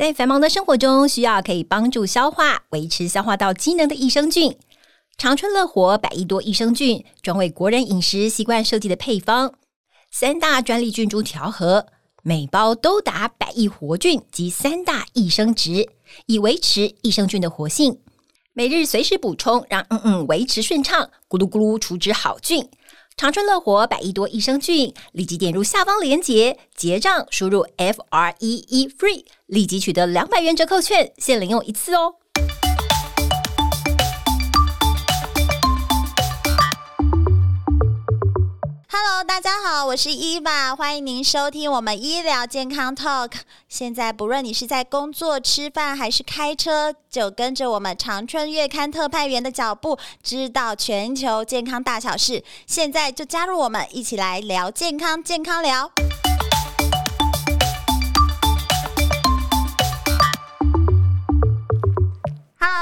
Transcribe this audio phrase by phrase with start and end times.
[0.00, 4.56] 在繁忙的生活中，需要可以帮助消化、维持消化道机能的益生菌。
[5.18, 9.52] 长春乐活百亿多益生菌，专为国人饮食习惯设计的配方，
[10.10, 11.84] 三大专利菌株调和，
[12.22, 15.90] 每包都达百亿活菌及三大益生值，
[16.24, 17.98] 以维持益生菌的活性。
[18.54, 22.66] 每日随时补充，让嗯嗯维持顺畅，咕噜咕噜除脂好菌。
[23.20, 32.14] 长春乐活百亿多益生菌，立即点入下方链接结账，输入 F R E E FREE，立即取得两百元折扣券，限领用一次哦。
[38.92, 43.30] Hello，大家好，我是伊娃，欢迎您收听我们医疗健康 Talk。
[43.68, 52.42] 现在不论你是在工作、吃饭还是开车，就跟着我们长春月刊特派员的脚步，知道全球健康大小事。
[52.66, 55.92] 现在就加入我们，一起来聊健康，健康聊。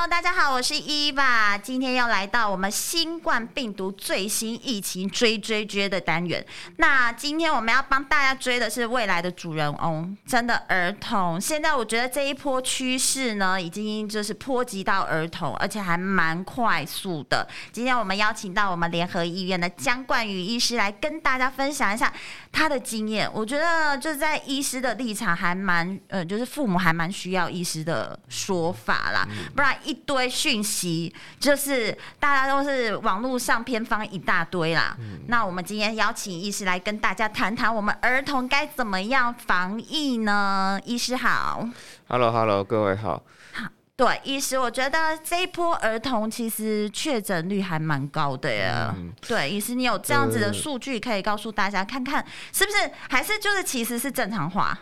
[0.09, 6.45] 大家好，我是伊娃，今天要来到我们新冠病毒最新疫情追追追的单元。
[6.77, 11.39] 那今天我们要帮大家追的是未来的主人翁，真的儿童。
[11.39, 17.47] 现在我觉得这一波趋势呢，已经就是波及到儿童，而且还蛮快速的。
[17.71, 22.11] 今天我们邀请到我们联合医院的姜冠宇医师来跟大家分享一下
[22.53, 23.31] 他的经验。
[23.33, 29.69] 我觉得就是在医师的立场还蛮，呃，就是父母还蛮需要医师的说法啦，不然。
[29.85, 34.95] 一堆讯息，就是大家都是网络上偏方一大堆啦。
[34.99, 40.79] 嗯、那我们今天邀请医师来跟大家谈谈，我们儿童该怎么样防疫呢？
[40.85, 41.67] 医师好
[42.09, 43.23] ，Hello Hello，各位好。
[43.53, 43.65] 好，
[43.99, 48.95] 对，医师，我觉得这一波儿童其实确诊率还蛮高的呀。
[48.97, 54.79] 嗯、对，医师，你有这样子的数据可以告诉大家，看看是不是还是就是其实是正常化？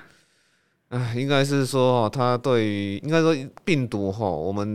[0.91, 3.35] 哎，应该是说，他对于应该说
[3.65, 4.69] 病毒哈，我们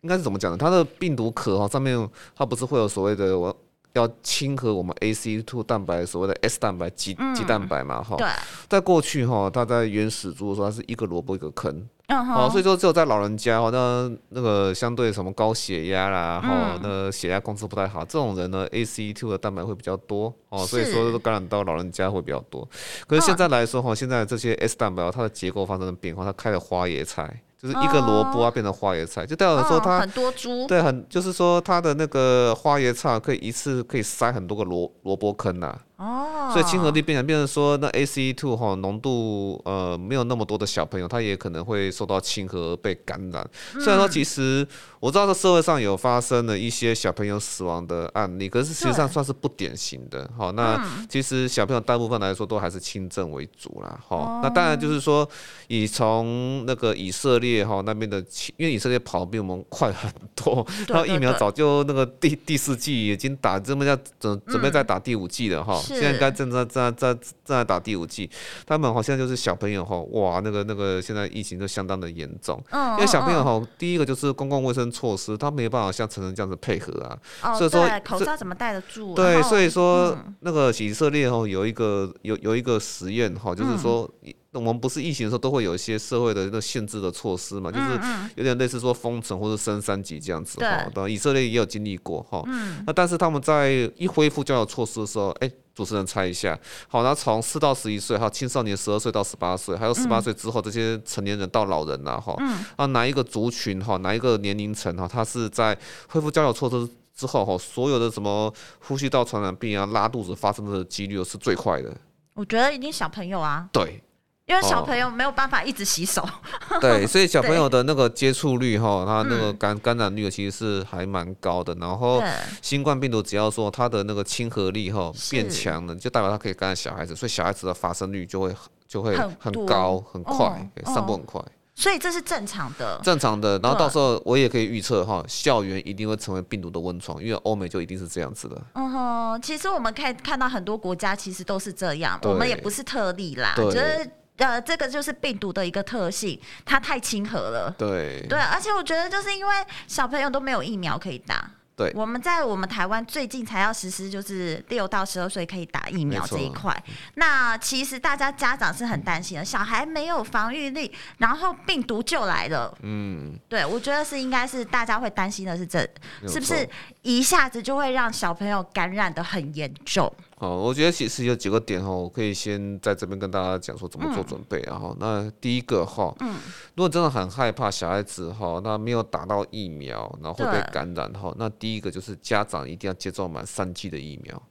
[0.00, 0.56] 应该是怎么讲呢？
[0.56, 3.54] 它的病毒壳哈上面，它不是会有所谓的我
[3.92, 8.16] 要亲和我们 A C two 蛋白，所谓的 S 蛋白、肌肌蛋白嘛哈。
[8.16, 8.26] 对。
[8.70, 11.86] 在过去哈，它在原始株的时候，它是一个萝卜一个坑。
[12.10, 22.68] 哦，所以说只有在老人家哦，那那个相对什么高血压啦，哈，那血压控制不太好，这种人呢，ACE2 的蛋白会比较多哦，所以说感染到老人家会比较多。
[23.06, 35.78] 可是现在来说哈，现在这些 S 蛋白它的结构发生了变化，它开了花椰菜，就是一个萝卜啊变成花椰菜，就代表说它很多株，对，很就是说它的那个花椰菜可以一次可以塞很多个萝萝卜坑呐。
[36.00, 43.46] 哦，所以亲和力变成变成说，那 ACE2 哈浓度呃没有那么多的小朋友，他也可能会受到亲和被感染。
[43.74, 44.66] 虽然说其实
[44.98, 50.26] 我知道这社会上有发生了一些小朋友死亡的案例，可是实际上算是不典型的。
[50.38, 54.00] 好，那其实小朋友大部分来说都还是轻症为主啦。
[54.08, 55.28] 好，那当然就是说
[55.68, 58.18] 以从那个以色列哈那边的，
[58.56, 65.78] 因为以色列跑比我们快很多， 然后疫苗早就那个第第四季已经打，这么要准准备再打第五季了哈。
[65.94, 68.30] 现在该正在正在正正在打第五季，
[68.66, 76.92] 他们好像就是小朋友哈，哇，那个那个现在疫情都相当的严重，因为小朋友哈，第一个就是公共卫生措施，他没有办法像成人这样子配合
[77.40, 79.14] 啊，所以说口罩怎么戴得住？
[79.14, 84.10] 对，所以说那个以色列哈有一个有有一个实验哈，就是说。
[84.52, 88.00] 我们不是疫情的时候都会有一些社会的那个限制的措施嘛，就是
[88.34, 90.90] 有点类似说封城或者升三级这样子哈。
[90.92, 92.42] 对，以色列也有经历过哈。
[92.46, 92.82] 嗯。
[92.84, 102.34] 那但是他们在一恢复交友措施的时候，哎，主持人猜一下，好，那从四到十一岁，还有青少年十二岁到十八岁，还有十八岁之后这些成年人到老人呐，哈。
[102.40, 102.64] 嗯。
[102.74, 105.78] 啊，哪一个族群哈，哪一个年龄层哈，他是在
[106.08, 111.96] 恢复交友措施之后哈，所有的什么呼吸道传染病啊、拉肚子发生的几率是最快的。
[112.34, 113.68] 我觉得一定小朋友啊。
[113.70, 114.02] 对。
[114.50, 121.72] 因为小朋友没有办法一直洗手，哦， 对，所以小朋友的那个接触率哈，他那个感感染率其实是还蛮高的。
[121.76, 122.20] 然后
[122.60, 128.52] 新冠病毒只要说它的那个亲和力哈变强了，就代表它可以感染小孩子，所以小孩子的发生率就会
[128.88, 131.40] 就会很高很快，散播很快。
[131.76, 133.56] 所以这是正常的，正常的。
[133.60, 138.60] 然后到时候我也可以预测哈，校园一定会成为病毒的温床，因为欧美就一定是这样子的。
[138.74, 144.10] 嗯哼，其实我们可以看到很多国家其实都是这样，我们也不是特例啦，就是。
[144.40, 147.74] 呃，这个就是病毒的一个特性，它太亲和了。
[147.78, 149.54] 对对，而且我觉得就是因为
[149.86, 151.50] 小朋友都没有疫苗可以打。
[151.76, 156.76] 对，我们在我们台湾最近才要实施，就是六到十二岁可以打疫苗这一块。
[157.14, 162.76] 那其实大家家长是很担心的，小孩没有防御力，然后病毒就来了。
[162.82, 165.80] 嗯，对，我觉得是应该是大家会担心的是这
[166.28, 166.68] 是不是
[167.00, 170.12] 一下子就会让小朋友感染的很严重？
[170.40, 174.58] 哦，我觉得其实有几个点哈，我可以先在这边跟大家讲说怎么做准备。
[174.62, 176.34] 然后，那第一个哈，嗯，
[176.74, 184.42] 如果真的很害怕小孩子哈，那没有打到疫苗，然后会被感染哈，那第一个就是家长一定要接种满三剂的疫苗。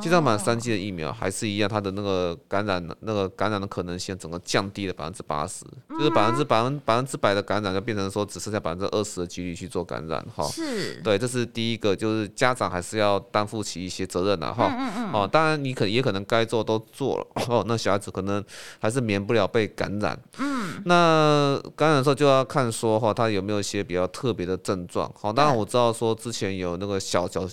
[0.00, 10.44] 接种满三剂的疫苗还是一样，它的那个感染那个感染的可能性整个降低了百分之八十，就是百分之百分百分之百的感染就变成说只剩下百分之二十的几率去做感染哈。
[10.44, 14.72] 是，对，这是第一个，就是家长还是要担负起一些责任的哈。
[15.12, 18.42] 哦，当然你可也可能该做都做了哦，那小孩子可能
[18.78, 20.18] 还是免不了被感染。
[20.38, 25.12] 嗯，那感染的时候就要看说哈，他有没有一些比较特别的症状。
[25.18, 27.46] 好，当然我知道说之前有那个小小。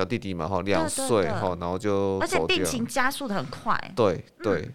[0.00, 3.78] 小弟弟嘛，哈，两岁哈，然后就而且病情加速的很快。
[3.94, 4.70] 对对，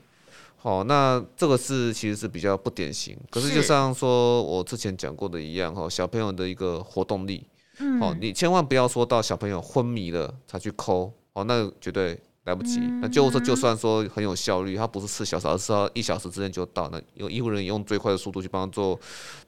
[0.55, 7.43] 好、嗯，那这个是其实是比较不典型，可是就像说我之前讲过的一样，哈，小朋友的一个活动力，
[7.79, 12.77] 嗯，好，你千万不要说到小朋友昏迷了才去抠，哦，那绝对来不及。
[12.81, 18.99] 嗯、那救护车，就算说很有效率，它不是四小时，而是要一小时之内就到，那有医护人员用最快的速度去帮他做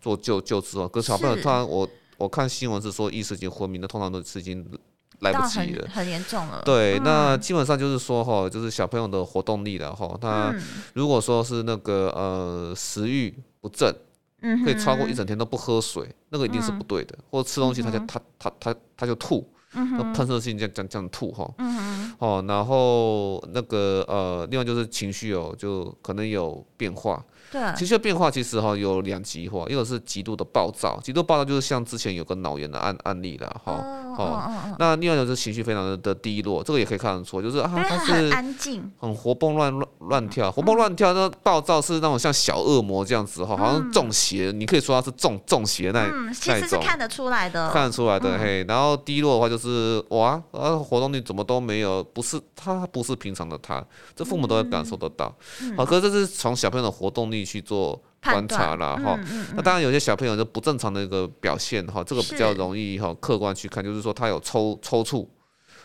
[0.01, 0.87] 做救救治哦。
[0.87, 1.87] 可是小朋友突然，我
[2.17, 4.67] 我看新闻是说意识已经昏迷，那通常都是已经。
[5.19, 6.61] 来不及了，很严重了。
[6.63, 10.17] 对，嗯、那基本上就是说哈，就是小朋友的活动力了哈。
[10.21, 10.53] 他
[10.93, 13.93] 如果说是那个呃食欲不振，
[14.41, 17.15] 嗯、可以超过一整天都不喝水，那个一定是不对的。
[17.17, 21.51] 嗯、或者吃东西他就他他他他就吐，那喷射性这样这样这样吐哈。
[22.19, 27.23] 哦，然后那个呃，另外就是情绪哦，就可能有变化。
[27.49, 33.73] 对，情绪的变化其实哈有两极化，一个是极度的暴躁，极度暴躁就是像之前有个脑炎的案案例了哈。
[34.23, 41.13] 哦，哦那另外一种是情绪非常的的低落，这个也可以看得出，就是啊，他是很安静，很活蹦乱乱乱跳，活蹦乱跳。
[41.13, 46.33] 那暴躁是那种像小恶魔这样子哈，好像中邪，你可以说他是中中邪那那种。
[46.33, 48.63] 其实是看得出来的，看得出来的嘿。
[48.67, 53.83] 然后低落的话就是哇，啊，活动力怎么都没有，不是他不是平常的他，
[54.15, 55.33] 这父母都会感受得到。
[55.75, 57.37] 好，可是这是从小朋友的活动力。
[57.47, 57.97] 去做
[58.31, 59.19] 观察了哈，
[59.55, 65.27] 那当然有些小朋友就不正常的一个表现哈，这个比较容易哈客观去看，就是说他有抽抽搐，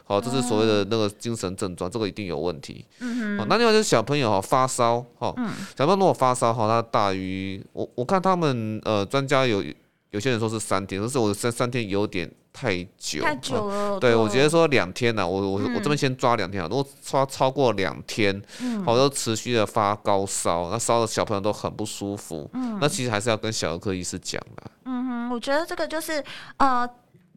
[0.04, 2.84] 好，这是所谓的那个精神症状，这个一定有问题。
[3.00, 5.34] 嗯哼，那另外就是小朋友哈发烧哈，
[5.76, 9.64] 小朋友如果发烧哈，他大于我我看他们呃专家有
[10.10, 12.30] 有些人说是三天，但是我三三天有点。
[12.52, 13.98] 太久，太久了。
[13.98, 16.68] 对，我觉得说两天呢，我我我这边先抓两天啊。
[16.70, 18.40] 如果抓超过两天，
[18.84, 22.48] 好多持续的发高烧，那烧的小朋友都很不舒服。
[22.52, 24.70] 嗯，那其实还是要跟小儿科医师讲的。
[24.84, 26.22] 嗯哼，我觉得这个就是
[26.58, 26.88] 呃，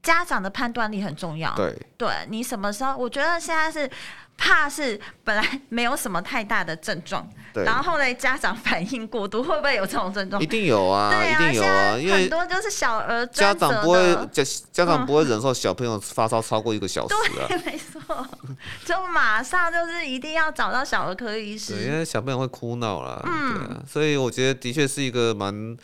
[0.05, 1.53] 家长的判断力很重要。
[1.55, 2.95] 对，对你什么时候？
[2.95, 3.89] 我觉得现在是。
[4.37, 10.43] 怕是本来没有什么太大的症状，然后呢，家长反应过度，会不会有这种症状？
[10.43, 14.43] 一定有啊，对啊，一定有啊，因为很多就是小儿家长不会家
[14.73, 18.27] 家长不会忍受小朋友发烧超过一个小时啊，对，没错，
[18.83, 25.77] 就马上就是一定要找到小儿科医师，因为小朋友会哭闹啦，嗯、对啊，所以我觉得的确是一个蛮。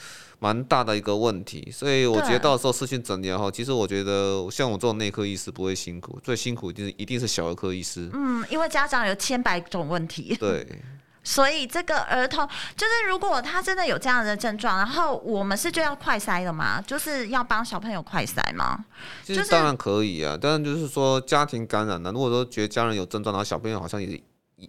[0.43, 8.09] 蛮大的一个问题，所以我觉得到时候视讯诊疗哈，其实我觉得像我这种内科医师不会辛苦，最辛苦一定是一定是小儿科医师。
[8.11, 10.35] 嗯，因为家长有千百种问题。
[10.39, 10.67] 对。
[11.23, 16.81] 所以这个儿童就是如果他真的有这样的症状，然后我们是就要快筛的嘛？
[16.81, 18.83] 就是要帮小朋友快筛吗？
[19.23, 24.19] 就是当然可以啊，当然就是说家庭感染了，如果说觉得家人有症状，然后小朋友好像也。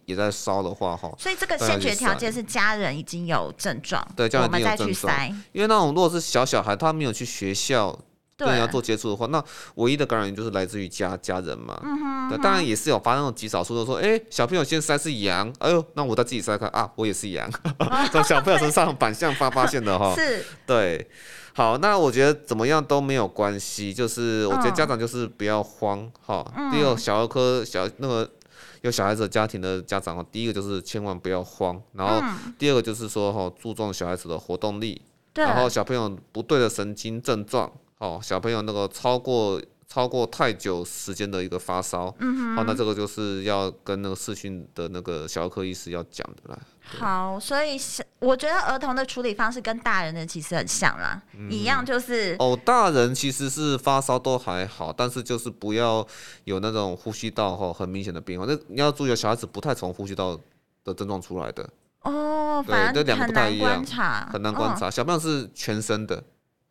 [0.05, 5.29] 也在烧的话，哈，所以这个先决条件是家人已经有症状，对，家人已经有症状。
[5.53, 7.97] 因为那种如果是小小孩，他没有去学校
[8.37, 9.43] 跟人家做接触的话，那
[9.77, 11.79] 唯一的感染源就是来自于家家人嘛。
[11.83, 17.49] 嗯哼，对，当然也是有发生极少数的说，哎、欸，小朋友先筛是阳，哎呦，那我再自己筛看啊，我也是阳，
[18.11, 20.15] 从小朋友身上反向发发现的哈。
[20.19, 21.09] 是，对，
[21.53, 26.45] 好，那我觉得怎么样都没有关系，就是我觉得家长就是不要慌哈。
[26.57, 28.29] 嗯、第二，小儿科小那个。
[28.83, 32.23] 有小孩子的家庭的家长，第一个就是千万不要慌，然后
[32.59, 35.01] 第二个就是说哈，注重小孩子的活动力，
[35.35, 46.59] 然后小朋友不对的神经症状，哦，小朋友那个超过超过太久时间的一个发烧，嗯哼，好，那这个就是要跟那个视讯的那个小儿科医师要讲的啦。
[46.85, 47.79] 好，所以
[48.19, 56.07] 我觉得儿童的处理方式跟大人的其实很像啦，嗯、一样就是哦，大人其实是发烧都还好，但是就是不要
[56.45, 58.45] 有那种呼吸道哈很明显的病化。
[58.47, 60.39] 那你要注意，小孩子不太从呼吸道
[60.85, 61.69] 的症状出来的
[62.03, 63.85] 哦，对，这两个不太一样，
[64.31, 64.89] 很难观察。
[64.89, 66.23] 哦、小朋友是全身的。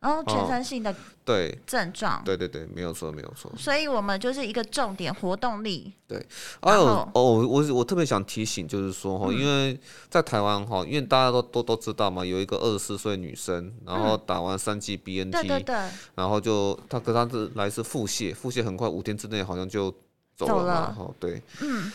[0.02, 0.94] 哦，全身性的
[1.24, 3.50] 对症状，对对对，没有错没有错。
[3.56, 5.92] 所以我们就是一个重点活动力。
[6.06, 6.20] 对，
[6.60, 9.78] 还有哦，我我特别想提醒，就是说哈，因为
[10.10, 15.76] 在台湾哈，因为大家都都都知道嘛，有一个二十四岁女生，然后打完三剂 BNT，对对对，
[16.16, 19.94] 然后就她可她是来自腹泻，腹泻很快五天之内好像就
[20.36, 21.90] 走了嘛，哈，对，嗯。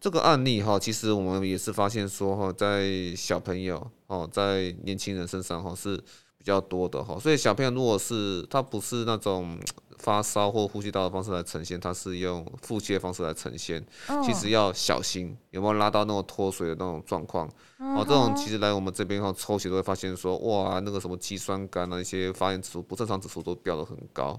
[0.00, 6.00] 这个案例哈，其实我们也是发现说哈，在小朋友哦，在年轻人身上哈是
[6.38, 9.58] 比较多的哈，所以小朋友如果是他不是那种
[9.98, 13.84] 发烧或呼吸道的方式来呈现，他是用腹泻方式来呈现，
[14.24, 18.04] 其实要小心有没有拉到那种脱水的那种状况哦。
[18.06, 24.38] 这种其实来我们这边哈抽血都会发现说，哇，那个什么肌酸酐啊，一些发炎指数、不正常指数都飙得很高，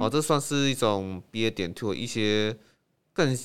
[0.00, 2.56] 哦，这算是一种 BA 点 two 一些
[3.12, 3.36] 更。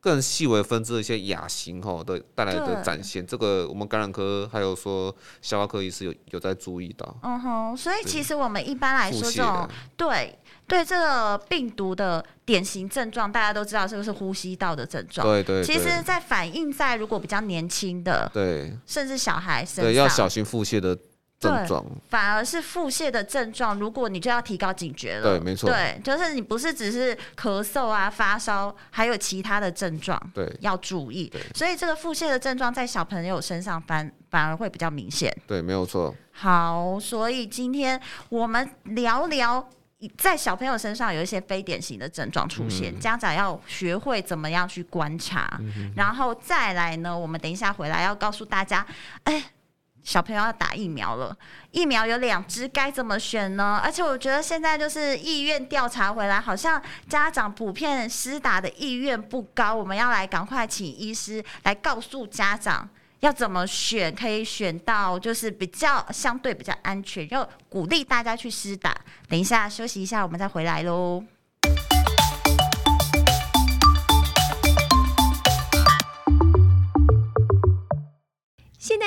[0.00, 7.16] 更细微分支的一些亚型哈的带来的展现，这个我们感染科还有说消化科医师有有在注意到。
[7.22, 15.26] 嗯哼，所以其实我们一般来说这种对对这个病毒的典型症状，大家都知道这个是呼吸道的症状。
[15.26, 20.96] 对对，其实，在反映在如果比较年轻的，对，甚至小孩身上，对，要小心腹泻的。
[21.38, 25.38] 症状反而是腹泻的症状，如果你就要提高警觉了。
[25.38, 25.70] 对，没错。
[25.70, 31.32] 对，就是你不是只是咳嗽啊、发烧，还有其他的症状，对，要注意。
[31.54, 35.32] 所以这个腹泻的症状在小朋友身上反反而会比较明显。
[35.46, 36.12] 对，没有错。
[36.32, 39.64] 好，所以今天我们聊聊
[40.16, 48.84] 在小朋友身上有一些非典型的症状出现，嗯、家长要学会怎么样去观察，嗯、然后再来呢，我们等一下回来要告诉大家，
[49.22, 49.52] 哎。
[50.02, 51.36] 小朋友要打疫苗了，
[51.70, 53.80] 疫苗有两支，该怎么选呢？
[53.84, 59.74] 而且我觉得现在就是意愿调查回来，好像家长普遍施打的意愿不高。
[59.74, 62.88] 我们要来赶快请医师来告诉家长
[63.20, 68.96] 要怎么选，可以选到就是比较相对比较安全，要鼓励大家去施打。
[69.28, 71.22] 等一下休息一下，我们再回来喽。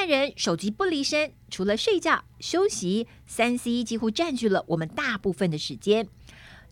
[0.07, 6.07] 人手机不离身，除了睡觉、休息，三 C 几乎占据了我们大部分的时间。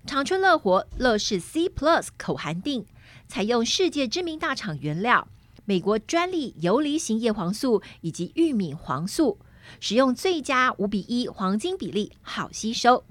[0.06, 2.86] 长春乐活乐视 C Plus 口含錠，
[3.28, 5.28] 采用世界知名大厂原料，
[5.66, 9.38] 美国专利游离型叶黄素以及玉米黄素，
[9.80, 13.04] 使用最佳五比一黄金比例，好吸收。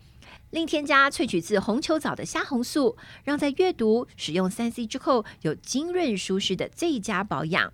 [0.51, 7.73] 另添加萃取自红球藻的虾红素，让在阅读、使用三 C 之后有精润舒适的最佳保养。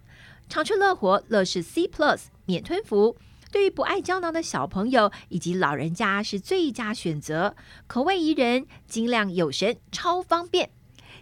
[0.48, 3.16] 长春乐活乐视 C Plus 免吞服，
[3.50, 7.54] 对于不爱胶囊的小朋友以及老人家是最佳选择，
[7.86, 10.70] 口味宜人，精量有神，超方便。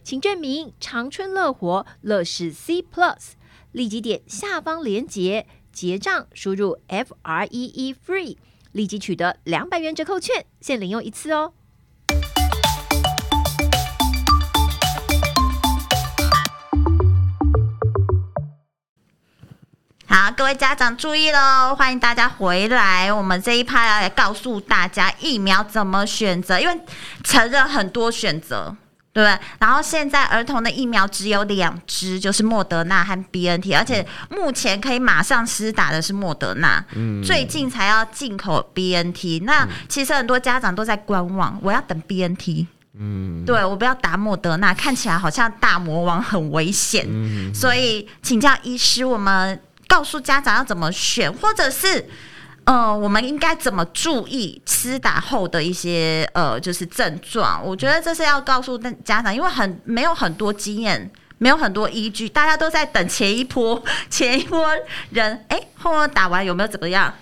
[0.03, 3.33] 请证明长春乐活乐视 C Plus，
[3.71, 8.37] 立即点下方链接结账，输入 F R E E FREE，
[8.73, 11.55] 立即取得两百元折扣券，限领用一次哦。
[20.13, 21.75] 好，各位家长注意喽！
[21.75, 23.11] 欢迎大家回来。
[23.11, 26.81] 我们这一趴要来告诉大家疫苗怎么选择，因为
[27.25, 28.77] 成人很多选择，
[29.15, 29.39] 对不对？
[29.59, 39.43] 然后现在儿童的疫苗只有两支，就是莫德纳和 BNT，而且目前可以马上施打的是莫德纳，嗯，最近才要进口 BNT。
[39.45, 42.67] 那其实很多家长都在观望，我要等 BNT，
[42.99, 49.59] 嗯，对，我不要打莫德纳，看起来好像大魔王很危险，嗯，所以请教医师，我们。
[49.93, 52.03] 告诉家长要怎么选，或者是，
[52.65, 57.63] 呃，我们应该怎么注意施打后的一些呃，就是症状。
[57.63, 64.67] 我觉得这是要告诉家长，因为很没有很多经验，没有很多依据，大家都在等前一波前一波
[65.11, 67.13] 人，哎，后面打完有没有怎么样？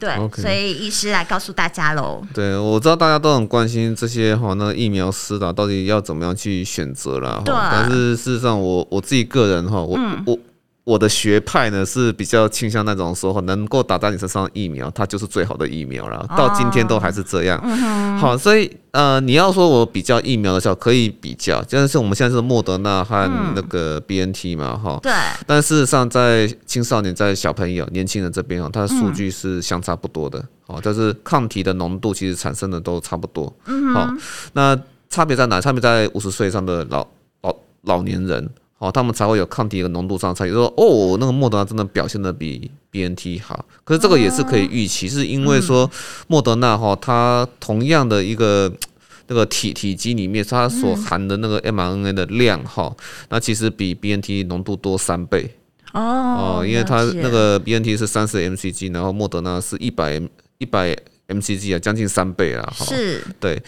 [0.00, 0.40] 对，Okay.
[0.40, 2.22] 所以医师来告诉大家喽。
[2.32, 7.42] 对，我知道大家都很关心这些哈，那个疫苗施打到底要怎么样去选择啦。
[7.44, 10.38] 对，但是事实上我，我我自己个人哈，我、嗯、我。
[10.84, 16.26] 我的学派呢是比较倾向那种说，能够打在你身上的疫苗，它就是最好的疫苗了。
[16.36, 17.58] 到今天都还是这样。
[17.64, 23.26] 哦、好，所以呃，你要说我比较疫苗的时候，可以比较，就是我们现在是莫德纳和
[23.56, 25.00] 那个 BNT 嘛，哈、嗯。
[25.02, 25.12] 对。
[25.46, 30.38] 但事实上，在青少年、在小朋友、年轻人这边哦，它的数据是相差不多的。
[30.66, 33.50] 哦、嗯，就是抗体的浓度其实产生的都差不多。
[33.64, 33.94] 嗯。
[33.94, 34.06] 好，
[34.52, 35.58] 那差别在哪？
[35.62, 37.06] 差别在五十岁以上的老
[37.40, 38.50] 老老年人。
[38.84, 40.50] 哦，他们才会有抗体的浓度上差异。
[40.50, 45.90] 说哦，那个莫德纳真的表现的比 BNT 好，可是这个也是可以预期，是因为说
[46.26, 48.70] 莫德纳哈，它同样的一个
[49.26, 52.94] 那个体体积里面，它所含的那个 mRNA 的量哈，
[53.30, 55.48] 那其实比 BNT 浓度多三倍。
[55.94, 60.20] 哦，因为它那个 BNT 是三十 mcg，然后莫德纳是一百
[60.58, 60.94] 一百
[61.28, 62.70] mcg 啊，将近三倍啊。
[62.76, 63.62] 是，对。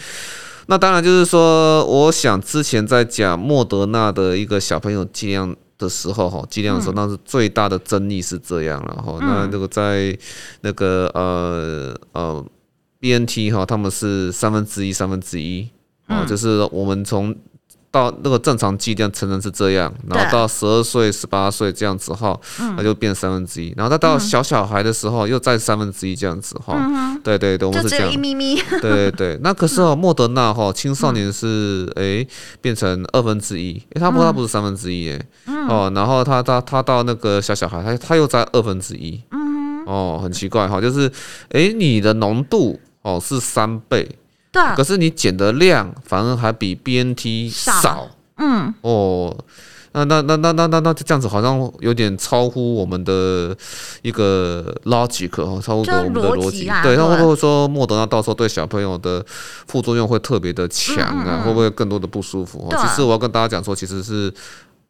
[0.67, 9.19] 那当然就是说，我想之前在讲莫德纳的一个小朋友剂量的时候，哈，剂量的时候，那是最大的争议是这样了，哈。
[9.21, 10.17] 那这个在
[10.63, 12.45] 那个呃呃
[12.99, 15.69] BNT 哈，他们是三分之一三分之一，
[16.09, 17.35] 哦，就是我们从
[17.97, 22.39] 到那个正常剂量成人是这样，然后到十二岁、十八岁这样子哈，
[22.77, 26.77] 那就变三分之一，然后再到小小孩的时候又再三分之一这样子哈，
[27.25, 32.27] 对对对，我们是这样，一咪咪，对对对， 那可是哦，莫德纳哈青少年是哎
[32.61, 35.27] 变成二分之一，哎，他不他不是三分之一哎，
[35.69, 39.19] 哦，然后他到他到那个小小孩他他又在二分之一，
[39.87, 41.11] 哦，很奇怪哈，就是
[41.51, 44.07] 哎你的浓度哦是三倍。
[44.77, 48.09] 可是你减的量反而还比 BNT 少，少，
[48.39, 49.37] 嗯，哦，
[49.93, 53.57] 那那那那那那那这样子好像有点超乎我们的
[54.03, 59.25] 一个 logic 哦，超乎我们的逻辑，对，那会不会说莫德纳到时候对小朋友的
[59.67, 61.25] 副作用会特别的强啊？
[61.27, 62.69] 嗯嗯会不会更多的不舒服？
[62.79, 64.33] 其实我要跟大家讲说，其实是。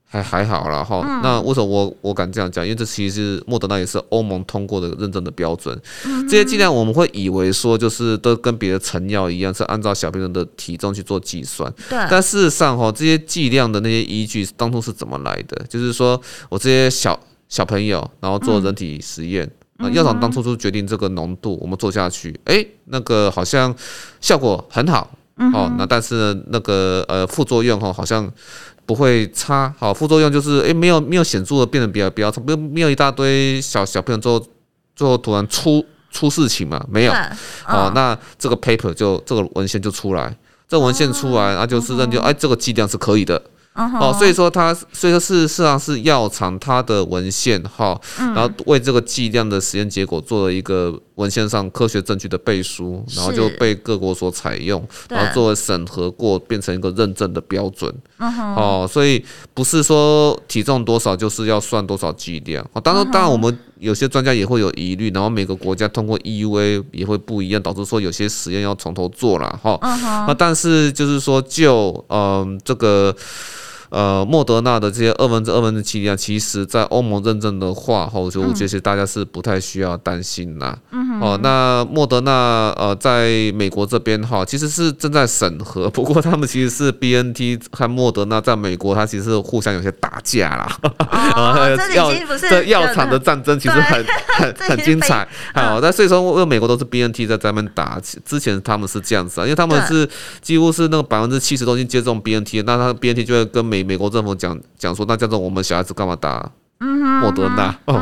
[0.09, 2.65] 还还好啦哈，嗯、那为什么我我敢这样讲？
[2.65, 5.77] 因为这其实是莫德纳也是欧盟通过的认证的标准。
[6.05, 11.71] 嗯、这些剂量我们会以为说就是都跟别的成药一样，是按照小朋友的体重去做计算。
[11.91, 11.99] 对。
[12.09, 15.61] 但事实上哈，这些剂量的那些依据当初是怎么来的？
[15.69, 23.75] 就是说我这些小小朋友，然后做人体实验，那药厂当初就决定这个浓度，我们做下去，哎、欸，那个好像
[24.21, 25.11] 效果很好。
[25.39, 25.53] 嗯。
[25.53, 28.33] 哦，那但是那个呃副作用哈，好像。
[28.87, 34.47] 不会差，好，副作用就是，诶，没有没有显著的变得比较比较差，没有没有一大堆小小朋友最后
[34.95, 37.13] 最后突然出出事情嘛，没有，
[37.67, 40.35] 哦，那这个 paper 就这个文献就出来，
[40.69, 43.43] 这文献出来，那就是认定，哎，这个剂量是可以的。
[43.75, 57.93] 哦，所以说它，所以说事实上是药厂它的文献哈，然后为这个剂量的实验结果做了一个文献上科学证据的背书，然后就被各国所采用，然后作为审核过，变成一个认证的标准。
[58.19, 62.65] 哦，所以不是说体重多少就是要算多少剂量。
[62.83, 69.79] 当然，当然我们有些专家也会有疑虑，然后每个国家通过 EUA 也会不一样，导致说有些实验要从头做了哈。
[70.27, 73.15] 那但是就是说就嗯这个。
[73.91, 80.77] 呃，莫德纳的这些二分之二分之七量，其实在欧盟认证的话，后就这些大家是不太需要担心啦。
[80.91, 81.21] 嗯。
[81.21, 82.31] 哦，那莫德纳
[82.77, 90.79] 呃，在美国这边哈，其实是正在审核， 不过他们其实是 BNT 和莫德纳在美国，它其实是互相有些打架啦。
[91.35, 92.49] 哦， 这已经不是。
[92.49, 94.05] 这药厂的战争其实很
[94.39, 95.27] 很很精彩。
[95.55, 100.09] 好，那所以说，因为美国都是 BNT 在在那边打，之前他们是这样子啊，因为他们是
[100.43, 107.75] 几乎是那个百分之七十都已经接种 BNT，那他 BNT 就会跟美美国政府讲讲说，那叫做我们小孩子干嘛打莫德纳？
[107.87, 108.01] 哦，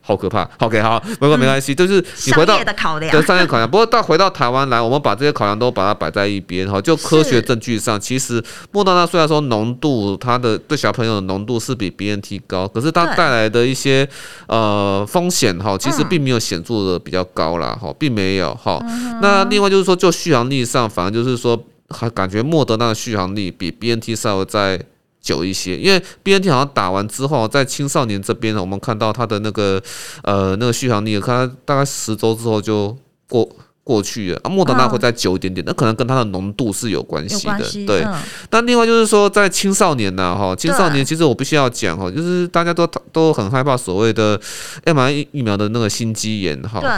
[0.00, 0.48] 好可怕。
[0.58, 2.56] OK，好，没关没关系，就是你回到
[3.10, 3.68] 对商业考量。
[3.68, 6.80] 不过到回到台湾来，我们把这些考量都把它摆在一边哈。
[6.80, 14.08] 就科学证据上，其实莫德纳虽然说浓度它的对小朋友的浓度是比 BNT 高，可是它带来的一些
[14.46, 18.80] 呃风险哈，其实并没有显著的比较高啦哈，并没有哈。
[19.20, 21.60] 那另外就是说，就续航力上，反而就是说。
[21.88, 24.76] 还感觉莫德纳的续航力比 BNT 稍微再
[25.26, 29.82] 久一些，因为 BNT 好像打完之后，在青少年这边呢，我们看到它的那个
[30.22, 32.96] 呃那个续航力，看大概十周之后就
[33.28, 33.48] 过
[33.82, 34.40] 过去了。
[34.44, 37.86] 啊，莫德纳会再久一点点，那可能跟它的浓度是有关系的。
[37.86, 38.06] 对，
[38.52, 44.40] 那另外就是说，在青少年呢，哈，青少年其实我必须要讲哈，就是大家都都很害怕所谓的
[44.84, 46.80] mRNA 疫苗的那个心肌炎哈。
[46.80, 46.90] 对。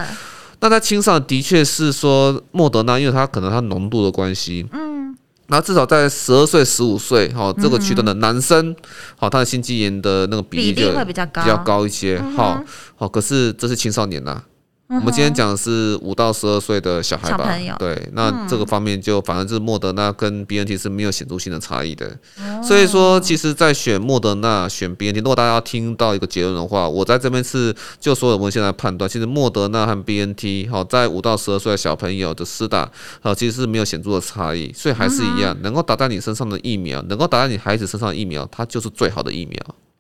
[0.61, 5.08] 那在青少年的确是说莫德纳，因为它可能它浓度的关系，嗯，
[5.49, 8.75] 那至少在十二岁、十五岁哈这个区段的男生，
[9.17, 12.63] 好，他的心肌炎的那个比例就比较高，比较高一些，好，
[12.97, 14.43] 好，可是这是青少年呐。
[14.91, 22.19] 我们今天讲的是五到十二岁的小孩吧，对，那这个方面就反正就是莫德纳跟 BNT 是没有显著性的差异的，
[22.63, 39.59] 所以说其实，在选莫德纳、选 BNT，如果大家要听到一个结论的话，我在这边是就所有文献来判断，其实莫德纳和 BNT 好，在五到十二岁的小朋友的施打，好，其实是没有显著的差异，所以还是一样，能够打在你身上的疫苗，能够打在你孩子身上的疫苗，它就是最好的疫苗。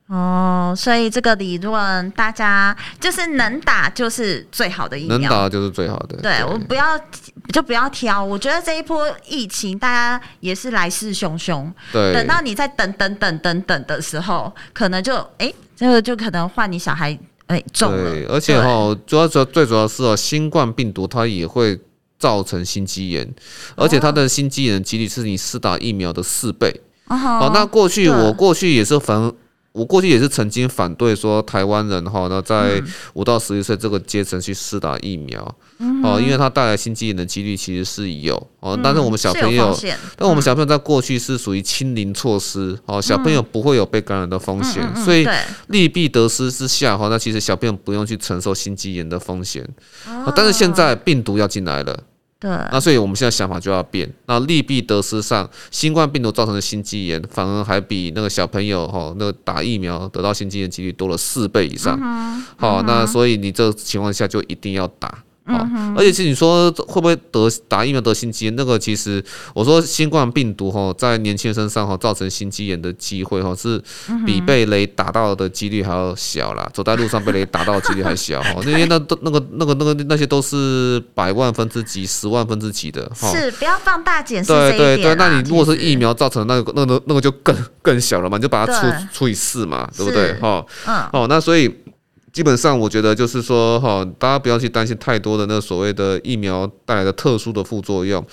[0.09, 6.16] 哦，所以这个理论大家就是能打就是最好的疫苗，能打就是最好的。
[6.16, 6.99] 对，对我不要
[7.53, 11.71] 就不要挑，我觉得这一波疫情大家也是来势汹汹。
[11.92, 17.16] 对，等到你在等等等等等的时候，可能就哎，这个就可能换你小孩
[17.49, 18.11] 哎中了。
[18.11, 21.79] 对，而且哈、哦，主要主要最主要是哦，新冠病毒它也会
[22.18, 23.31] 造成心肌炎，
[23.77, 26.81] 而且它的心肌炎的几率是你四打疫苗的四倍。
[27.09, 29.31] 哦，好，那过去我过去也是反。
[29.78, 35.40] 我过去也是曾经反对说台湾人哈，那在五到十一岁这个阶层去试打疫苗，
[36.02, 39.78] 哦，因为它带来心肌炎的几率其实是有哦，但是我们小朋友，
[40.16, 45.24] 但我们小朋友在过去是属于清零措施，哦，小朋友不会有被感染的风险，所以
[45.68, 49.64] 利弊得失之下哈，那其实小朋友不用去承受心肌炎的风险，
[50.34, 52.02] 但是现在病毒要进来了。
[52.40, 54.09] 对，那所以我们现在想法就要变。
[54.27, 61.98] 那利弊得失上，新冠病毒造成的心肌炎，反而还比那个小朋友哈，那个打疫苗得到心肌炎几率多了四倍以上。
[62.57, 65.24] 好，那所以你这个情况下就一定要打。
[65.48, 68.56] 嗯，而且其实你说会不会得打疫苗得心肌炎？
[68.56, 73.82] 那个其实我说新冠病毒哈，在年轻人身上哈造成心肌炎的机会哈是
[74.26, 76.68] 比被雷打到的几率还要小啦。
[76.74, 83.30] 走在路上被雷打到的几率还小哈，因为那都那个那个那个那些都是百万分之几、十万分之几的哈。
[83.32, 90.34] 是，不要放大检视对对对，那你如果是疫苗造成的那个那个那个就更更小了嘛，你就把它除除以四嘛，对不对？
[90.40, 91.74] 哈，嗯，哦，那所以。
[92.32, 98.24] 基本上，我觉得就是说，哈，大家不要去担心太多的那所谓的疫苗带来的特殊的副作用。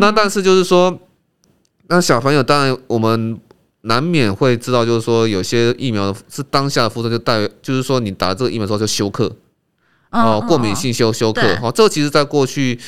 [0.00, 0.98] 那但是就是说，
[1.88, 3.38] 那小朋友当然我们
[3.82, 9.30] 难免会知道，就是说有些疫苗是当下的副作用，就带就是说你打这个疫苗之后就休克，
[10.10, 12.78] 哦，过敏性休休克，哈，这其实在过去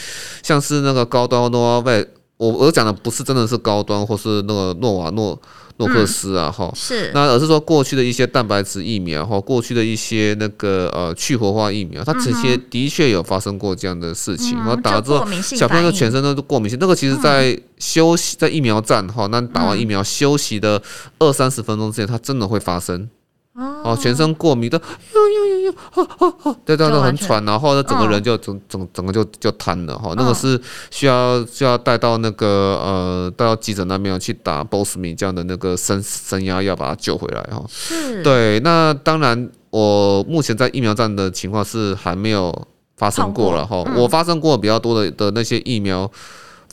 [0.43, 5.39] 像是那个高端诺瓦韦，我我讲的不是真的是高端或是那个诺瓦诺。
[5.79, 20.83] 诺克斯啊，哈、嗯，是，那而是说过去的一些蛋白质疫苗，哈，过去的一些那个呃去活化疫苗，它这些的确有发生过这样的事情，然后、嗯、打了之后，小朋友全身都是过敏性，那个其实在休息在疫苗站哈，那打完疫苗休息的
[21.19, 23.09] 二三十分钟之前，它真的会发生。
[23.57, 25.75] 哦，全身过敏的，哟哟哟
[26.45, 30.13] 哟，对，这样都很喘，然后呢，整个人就整整整个就就瘫了哈。
[30.15, 37.65] 那个是需要需要带到那个呃带到急诊那边去打波司米这样的那个升升压药把它救回来哈。
[37.69, 42.55] 是，对，那当然我目前在疫苗站的情况是还没有
[42.97, 43.83] 发生过了哈。
[43.97, 46.11] 我发生过比较多的的那些疫苗。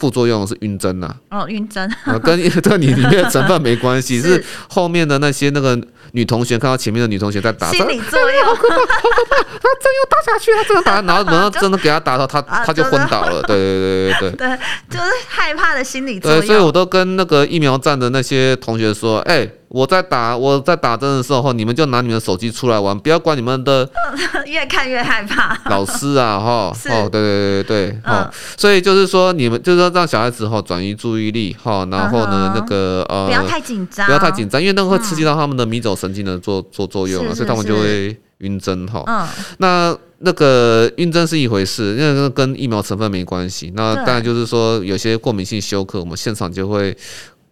[0.03, 1.89] 副作用是晕针呐，哦，晕针，
[2.21, 4.43] 跟 跟你里面的成分没关系， 是。
[4.67, 5.79] 后面的那些那个
[6.11, 19.47] 女同学看到前面的女同学在打，心理 作用，好可怕，好可怕，他针又打下去，他真的打，然后然后真的给他打到他他就昏倒了，对对对对对，对，就是害怕的心理作用，对，所以我都跟那个疫苗站的那些同学说，哎。
[19.73, 23.89] 我在打我在打针的时候，你们就拿你们的手机出来玩，不要管你们的。
[24.45, 25.57] 越看越害怕。
[25.67, 39.03] 老师啊， 哈，哦，对对对对，哈，所以就是说你们就是说让小孩子哈转移注意力哈，然后呢那个呃，不要太紧张，不要太紧张，因为那个会刺激到他们的迷走神经的作作作用了，所以他们就会晕针哈。
[39.07, 39.27] 嗯。
[39.57, 43.73] 那那个晕针是一回事，因为跟疫苗成分没关系。
[43.75, 46.95] 那当然就是说有些过敏性休克，我们现场就会。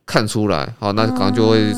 [0.03, 1.71] 看出来，好，那可能就会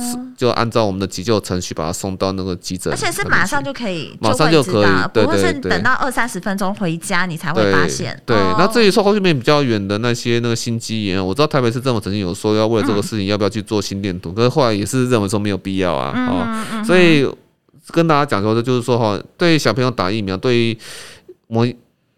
[0.43, 8.21] 就按照我们的急救程序把他送到那个急诊，而且是马上就可以，马上就可以，不会是等到二三十分钟回家你才会发现。
[8.25, 17.25] 对，那至于说后面比较远的那些那个心肌炎，我知道台北市政府曾经有说要为了这个事情要不要去做心电图，可是后来也是认为说没有必要啊，哦，所以
[17.87, 20.77] 跟大家讲说的就是说哈，对于小朋友打疫苗，对于
[21.47, 21.65] 我。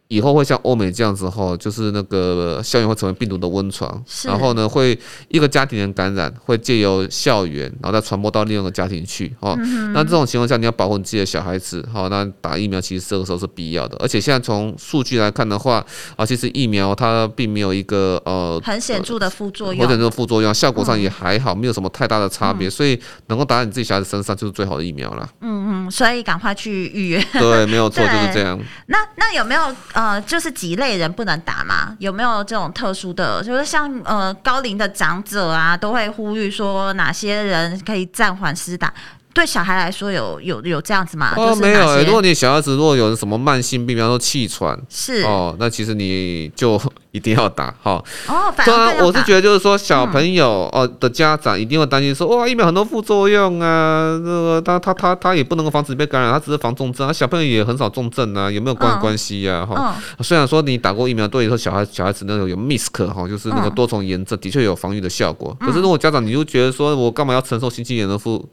[0.08, 4.98] 以后会像欧美这样子哈，就是那个校园会成为病毒的温床，然后呢，会
[5.30, 9.56] 一个家庭的感染会借由校园，然后再传播到另外一个家庭去哈。
[9.58, 13.98] 嗯、那这种情况下，你要保护你自己的小孩子哈，那打疫苗其实这个时候是必要的。
[13.98, 15.84] 而且现在从数据来看的话，
[16.16, 25.28] 啊，其实疫苗它并没有一个呃很显著的副作用，很显著的副作用，效果上也还好，没有什么太大的差别，嗯、所以能够打在你自己小孩子身上就是最好的疫苗了。
[25.42, 27.26] 嗯嗯，所以赶快去预约。
[27.34, 28.60] 对，没有错，就是这样。
[28.86, 29.62] 那那有没有？
[29.96, 31.96] 呃，就是几类人不能打吗？
[32.00, 33.42] 有没有这种特殊的？
[33.44, 38.94] 就是像呃高龄的长者啊，都会呼吁说哪些人可以暂缓施打？
[39.34, 41.34] 对小孩来说有有有这样子吗？
[41.36, 42.04] 哦，没有、欸。
[42.04, 46.80] 如果你小孩子如果有什么慢性病，比方说气喘，是哦，那其实你就。
[47.16, 48.04] 一定要打哈。
[48.28, 59.96] 哦，当然我是觉得就是说小朋友哦的家长一定会担心说哇疫苗很多副作用啊，这个他他他他也不能够防止被感染，他只是防重症，啊小朋友也很少重症啊，有没有关关系呀哈？
[60.20, 65.56] 虽然说你打过疫苗，对于说小孩小孩子那种有 MIS-C 哈，就是那个多重炎症的确有防御的效果。
[65.62, 68.46] 可是如果家长你就觉得说我干嘛要承受心肌炎的副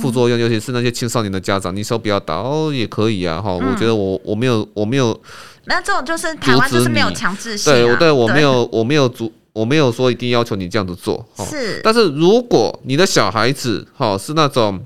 [0.00, 5.18] 副作用，尤其是那些青少年的家长，你说不要打哦也可以啊哈，我觉得我我没有我没有。
[5.66, 11.80] 那这种就是台湾就是没有强制性，啊，对，对我没有，我没有阻，我没有说一定要求你这样子做，是。
[11.82, 14.80] 但是如果你的小孩子哈是那种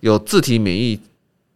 [0.00, 0.98] 有自体免疫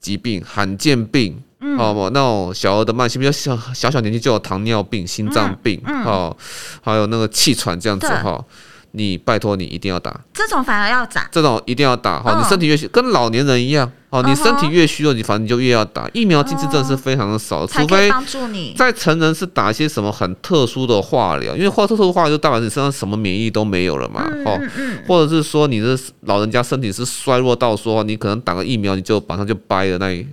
[0.00, 1.42] 疾病、罕见病，
[1.76, 6.36] 好不，那种小儿的慢性病，小小小年纪就有糖尿病、心脏病，哦，
[6.82, 8.44] 还有那个气喘这样子哈。
[8.92, 16.10] 你拜托你一定要打，这种反而要打，这种一定要打哈，你身体越，跟老年人一样，哦，你身体越虚弱，你反正你就越要打。
[16.12, 18.10] 疫苗，机制真的是非常的少，除非
[18.76, 24.60] 在成人是打一些什么很特殊的化疗，因为化特殊化疗就代表你身上什么免疫都没有了嘛，哦，
[25.06, 30.26] 或者是说你的老人家身体是衰弱到说你可能打个疫苗你就马上就掰了那一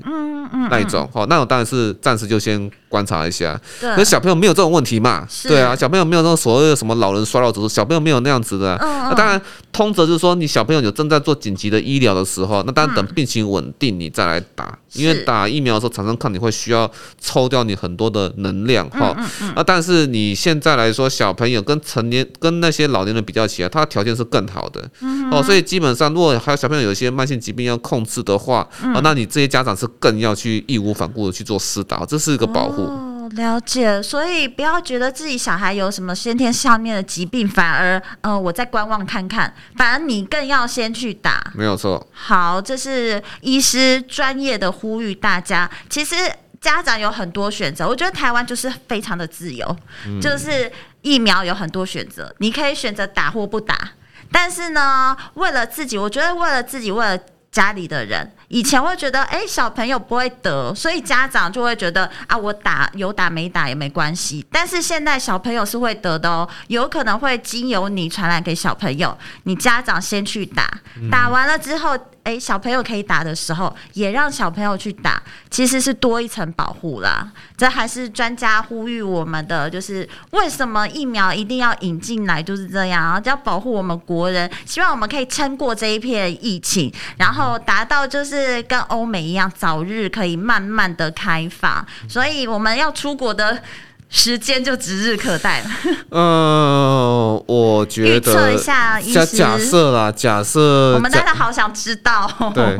[0.70, 3.60] 那一种，哈，那种当然是暂时就先观察一下。
[3.82, 5.28] 对，可是小朋友没有这种问题嘛？
[5.30, 5.50] 是。
[5.50, 8.78] 对啊，小朋友没有那种所谓的什么老人衰老指数，小朋友没有那样子的。
[8.80, 9.40] 那当然，
[9.74, 14.66] 通则就是说，你小朋友有正在做紧急的医疗的时候，那当然等病情稳定，你再来打。
[14.66, 19.14] 嗯、因为打疫苗的时候，产生抗体会需要抽掉你很多的能量哈。
[19.18, 19.54] 嗯嗯嗯。
[19.56, 24.90] 那但是你现在来说，小朋友跟成年跟那些老年人比较起来，他的条件是更好的。
[25.02, 25.30] 嗯。
[25.32, 32.84] 哦，所以基本上，如果还有小朋友有一些慢性疾病要控制的话，嗯、啊，那你这些家长是更要去义无反顾的去做施打，这是一个保护。
[32.84, 34.02] 哦，了解。
[34.02, 41.52] 所以不要觉得自己小孩有什么先天上面的疾病，反而呃，我再观望看看，反而你更要先去打。
[41.56, 42.08] 没有错。
[42.12, 45.70] 好，这是医师专业的呼吁大家。
[45.90, 46.16] 其实
[46.60, 53.92] 家长有很多选择，我觉得台湾就是非常的自由，嗯、就是疫苗有很多选择，你可以选择打或不打。
[54.30, 57.18] 但是呢，为了自己，我觉得为了自己，为了
[57.58, 64.46] 家里的人，以前会觉得，哎，小朋友不会得，所以家长就会觉得啊，我打有打没打也没关系。
[64.52, 70.70] 但是现在小朋友是会得的哦，有可能会经由你传染给小朋友，你家长先去打，
[71.10, 71.98] 打完了之后。
[72.28, 77.32] 诶，小朋友可以打的时候，也让小朋友去打，其实是多一层保护啦。
[77.56, 91.88] 这还是专家呼吁我们的，就是为什么疫苗一定要引进来，就是这样，然后要保护我们国人，希望我们可以撑过这一片疫情，然后达到就是跟欧美一样，早日可以慢慢的开放。
[92.10, 93.64] 所以我们要出国的。
[94.10, 95.70] 时间就指日可待了。
[96.12, 102.52] 嗯、 呃，我觉得预测一下，假假设啦，假设我们大家好想知道。
[102.56, 102.80] 对。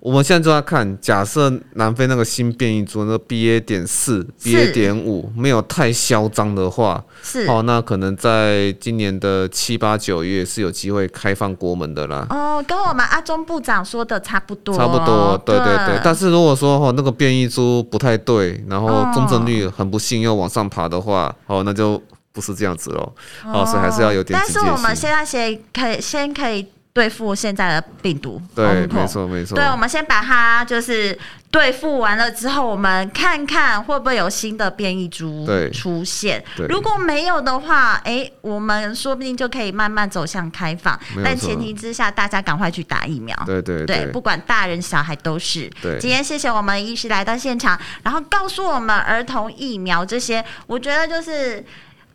[0.00, 12.26] 我们现在就在看，假设南非那个新变异株，那 BA 点四、BA 点五没有太嚣张的话，是哦，那可能在今年的七八九月是有机会开放国门的啦。
[12.30, 15.86] 哦，跟我们阿中部长说的差不多，差不多，对对对。
[15.88, 23.12] 对但是如果说哦那个变异株不太对，然后重症率很不幸又往上爬的话，哦，那就不是这样子喽。
[23.44, 24.40] 哦，所以还是要有点。
[24.40, 26.66] 但是我们现在先可以先可以。
[26.92, 29.54] 对付现在的病毒，对，没错没错。
[29.54, 31.16] 对，我们先把它就是
[31.48, 36.44] 对付完了之后，我们看看会不会有新的变异株出现。
[36.68, 40.98] 如果没有的话，哎，我们说不定就可以慢慢走向开放。
[41.24, 43.36] 但前提之下，大家赶快去打疫苗。
[43.46, 45.70] 对对对，不管大人小孩都是。
[45.80, 51.64] 对，今天谢谢我们医师来到现场，然后告诉我们儿童疫苗这些，我觉得就是。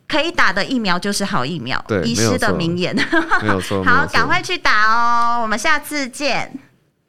[0.08, 2.96] 可以打的疫苗就是好疫苗，对，医师的名言。
[3.42, 5.42] 没有错，好，赶快去打哦！
[5.42, 6.58] 我们下次见，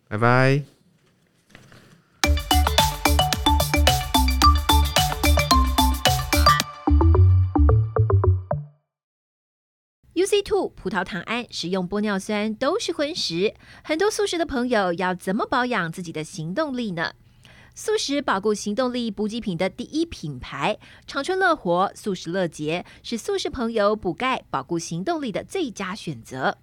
[0.08, 0.62] 拜拜。
[10.14, 13.54] UC Two 葡萄糖胺使用玻尿酸都是荤食，
[13.84, 17.12] 很多素食的朋友要怎么保养自己的行动力呢？
[17.78, 26.56] 素食保固行动力补给品的第一品牌长春乐活素食乐捷是素食朋友补钙保固行动力的最佳选择。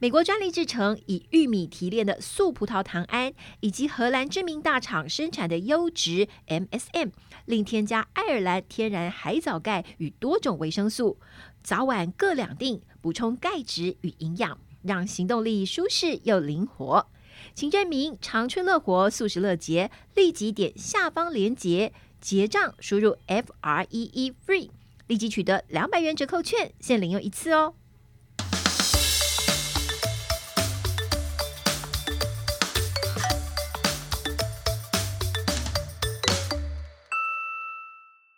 [0.00, 7.12] 美国专利制成以玉米提炼的素葡萄糖胺，以及荷兰知名大厂生产的优质 MSM，
[7.44, 11.20] 另添加爱尔兰天然海藻钙与多种维生素，
[11.62, 17.06] 早晚各两锭，补充钙质与营养，让行动力舒适又灵活。
[17.54, 24.70] 请证明长春乐活素食乐节，立即点下方连接结账，输入 F R E E FREE，
[25.06, 27.74] 立即取得两百元折扣券，限领用一次哦。